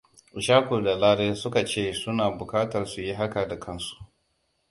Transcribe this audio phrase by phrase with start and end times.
[0.39, 3.95] Ishakua da Lare suka ce suna bukatar su yi haka da kansu.